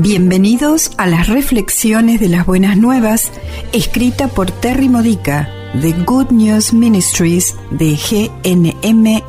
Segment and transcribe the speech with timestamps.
[0.00, 3.32] Bienvenidos a las reflexiones de las buenas nuevas,
[3.72, 7.96] escrita por Terry Modica de Good News Ministries de
[8.44, 9.20] gnm-org.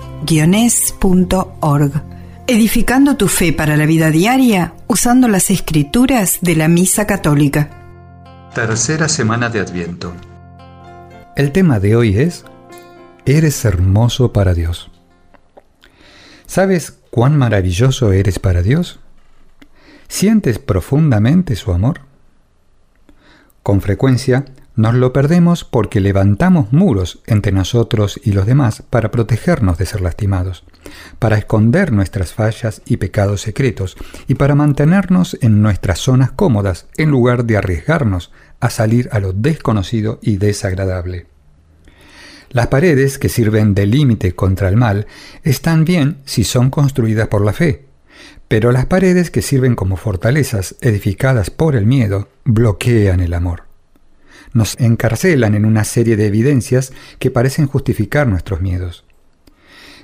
[2.46, 7.72] Edificando tu fe para la vida diaria usando las escrituras de la Misa Católica.
[8.54, 10.14] Tercera semana de Adviento.
[11.36, 12.46] El tema de hoy es
[13.26, 14.92] Eres hermoso para Dios.
[16.46, 19.00] ¿Sabes cuán maravilloso eres para Dios?
[20.10, 22.02] ¿Sientes profundamente su amor?
[23.62, 24.44] Con frecuencia
[24.76, 30.02] nos lo perdemos porque levantamos muros entre nosotros y los demás para protegernos de ser
[30.02, 30.66] lastimados,
[31.20, 37.12] para esconder nuestras fallas y pecados secretos y para mantenernos en nuestras zonas cómodas en
[37.12, 41.28] lugar de arriesgarnos a salir a lo desconocido y desagradable.
[42.50, 45.06] Las paredes que sirven de límite contra el mal
[45.44, 47.89] están bien si son construidas por la fe,
[48.50, 53.64] pero las paredes que sirven como fortalezas edificadas por el miedo bloquean el amor.
[54.54, 59.06] Nos encarcelan en una serie de evidencias que parecen justificar nuestros miedos.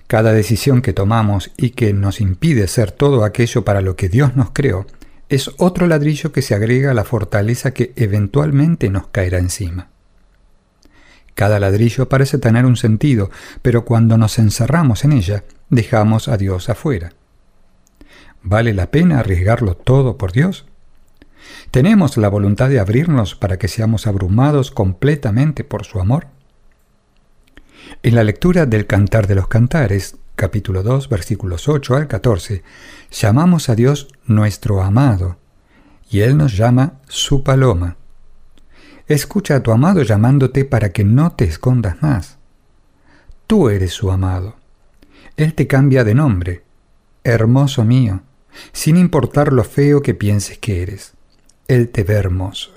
[0.06, 4.36] Cada decisión que tomamos y que nos impide ser todo aquello para lo que Dios
[4.36, 4.86] nos creó
[5.28, 9.90] es otro ladrillo que se agrega a la fortaleza que eventualmente nos caerá encima.
[11.34, 13.32] Cada ladrillo parece tener un sentido,
[13.64, 17.14] pero cuando nos encerramos en ella, dejamos a Dios afuera.
[18.48, 20.68] ¿Vale la pena arriesgarlo todo por Dios?
[21.72, 26.28] ¿Tenemos la voluntad de abrirnos para que seamos abrumados completamente por su amor?
[28.04, 32.62] En la lectura del Cantar de los Cantares, capítulo 2, versículos 8 al 14,
[33.10, 35.38] llamamos a Dios nuestro amado,
[36.12, 37.98] y Él nos llama su paloma.
[39.08, 42.38] Escucha a tu amado llamándote para que no te escondas más.
[43.48, 44.56] Tú eres su amado.
[45.36, 46.64] Él te cambia de nombre.
[47.24, 48.22] Hermoso mío,
[48.74, 51.14] sin importar lo feo que pienses que eres.
[51.68, 52.72] Él te ve hermoso.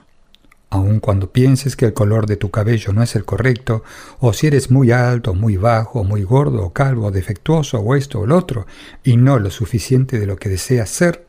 [0.70, 3.82] Aun cuando pienses que el color de tu cabello no es el correcto,
[4.18, 8.26] o si eres muy alto, muy bajo, muy gordo, o calvo, defectuoso, o esto o
[8.26, 8.66] lo otro,
[9.02, 11.26] y no lo suficiente de lo que deseas ser,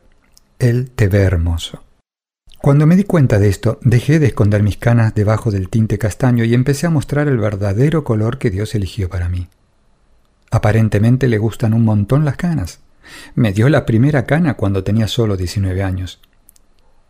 [0.58, 1.82] Él te ve hermoso.
[2.60, 6.44] Cuando me di cuenta de esto, dejé de esconder mis canas debajo del tinte castaño
[6.44, 9.48] y empecé a mostrar el verdadero color que Dios eligió para mí.
[10.50, 12.80] Aparentemente le gustan un montón las canas.
[13.34, 16.20] Me dio la primera cana cuando tenía solo 19 años.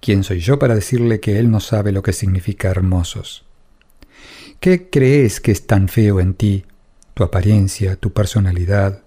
[0.01, 3.45] ¿Quién soy yo para decirle que él no sabe lo que significa hermosos?
[4.59, 6.65] ¿Qué crees que es tan feo en ti,
[7.15, 9.03] tu apariencia, tu personalidad,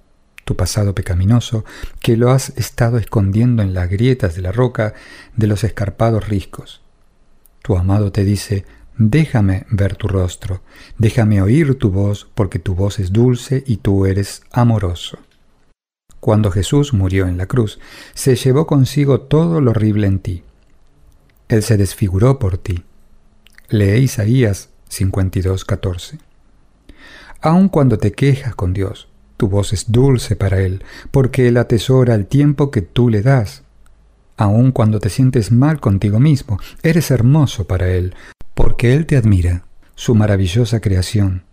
[0.45, 1.65] tu pasado pecaminoso,
[1.99, 4.93] que lo has estado escondiendo en las grietas de la roca
[5.35, 6.81] de los escarpados riscos?
[7.61, 8.65] Tu amado te dice,
[8.97, 10.61] déjame ver tu rostro,
[10.97, 15.17] déjame oír tu voz, porque tu voz es dulce y tú eres amoroso.
[16.23, 17.81] Cuando Jesús murió en la cruz,
[18.13, 20.43] se llevó consigo todo lo horrible en ti.
[21.49, 22.85] Él se desfiguró por ti.
[23.67, 26.19] Lee Isaías 52:14.
[27.41, 32.15] Aun cuando te quejas con Dios, tu voz es dulce para Él, porque Él atesora
[32.15, 33.63] el tiempo que tú le das.
[34.37, 38.15] Aun cuando te sientes mal contigo mismo, eres hermoso para Él,
[38.53, 41.43] porque Él te admira, su maravillosa creación.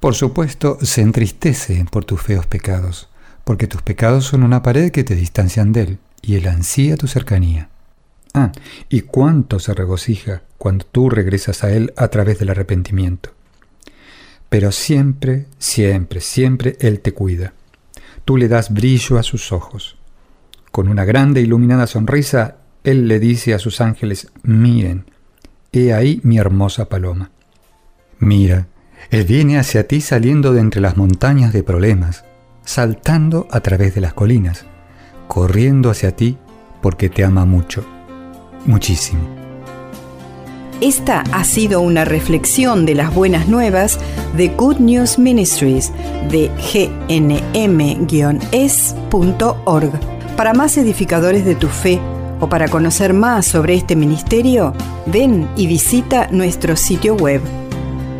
[0.00, 3.11] Por supuesto, se entristece por tus feos pecados
[3.44, 7.06] porque tus pecados son una pared que te distancian de Él, y Él ansía tu
[7.06, 7.68] cercanía.
[8.34, 8.52] Ah,
[8.88, 13.30] y cuánto se regocija cuando tú regresas a Él a través del arrepentimiento.
[14.48, 17.52] Pero siempre, siempre, siempre Él te cuida.
[18.24, 19.98] Tú le das brillo a sus ojos.
[20.70, 25.04] Con una grande e iluminada sonrisa, Él le dice a sus ángeles, miren,
[25.72, 27.30] he ahí mi hermosa paloma.
[28.18, 28.68] Mira,
[29.10, 32.24] Él viene hacia ti saliendo de entre las montañas de problemas,
[32.64, 34.64] saltando a través de las colinas,
[35.28, 36.38] corriendo hacia ti
[36.80, 37.84] porque te ama mucho,
[38.66, 39.20] muchísimo.
[40.80, 44.00] Esta ha sido una reflexión de las buenas nuevas
[44.36, 45.92] de Good News Ministries
[46.28, 46.50] de
[47.08, 47.90] gnm-es.org.
[50.36, 52.00] Para más edificadores de tu fe
[52.40, 54.72] o para conocer más sobre este ministerio,
[55.06, 57.40] ven y visita nuestro sitio web